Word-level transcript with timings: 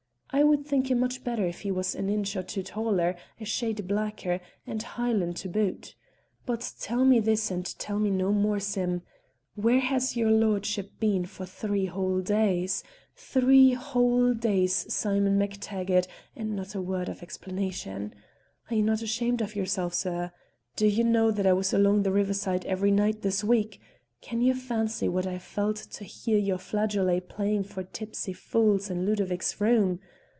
"I 0.33 0.45
would 0.45 0.65
think 0.65 0.89
him 0.89 0.99
much 1.01 1.25
better 1.25 1.45
if 1.45 1.59
he 1.59 1.71
was 1.71 1.93
an 1.93 2.07
inch 2.09 2.37
or 2.37 2.41
two 2.41 2.63
taller, 2.63 3.17
a 3.41 3.43
shade 3.43 3.85
blacker, 3.85 4.39
and 4.65 4.81
Hielan' 4.81 5.33
to 5.33 5.49
boot. 5.49 5.93
But 6.45 6.71
tell 6.79 7.03
me 7.03 7.19
this, 7.19 7.51
and 7.51 7.65
tell 7.77 7.99
me 7.99 8.09
no 8.11 8.31
more, 8.31 8.61
Sim; 8.61 9.01
where 9.55 9.81
has 9.81 10.15
your 10.15 10.31
lordship 10.31 10.91
been 11.01 11.25
for 11.25 11.45
three 11.45 11.87
whole 11.87 12.21
days? 12.21 12.81
Three 13.13 13.73
whole 13.73 14.33
days, 14.33 14.91
Simon 14.93 15.37
MacTaggart, 15.37 16.07
and 16.33 16.55
not 16.55 16.75
a 16.75 16.81
word 16.81 17.09
of 17.09 17.21
explanation. 17.21 18.15
Are 18.69 18.77
you 18.77 18.83
not 18.83 19.01
ashamed 19.01 19.41
of 19.41 19.53
yourself, 19.57 19.93
sir? 19.93 20.31
Do 20.77 20.87
you 20.87 21.03
know 21.03 21.31
that 21.31 21.45
I 21.45 21.51
was 21.51 21.73
along 21.73 22.03
the 22.03 22.11
riverside 22.13 22.65
every 22.67 22.91
night 22.91 23.21
this 23.21 23.43
week? 23.43 23.81
Can 24.21 24.39
you 24.39 24.53
fancy 24.53 25.09
what 25.09 25.27
I 25.27 25.39
felt 25.39 25.75
to 25.75 26.05
hear 26.05 26.37
your 26.37 26.57
flageolet 26.57 27.27
playing 27.27 27.65
for 27.65 27.83
tipsy 27.83 28.31
fools 28.31 28.89
in 28.89 29.05
Ludovic's 29.05 29.59
room? 29.59 29.99